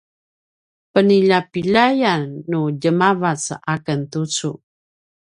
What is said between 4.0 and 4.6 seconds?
tucu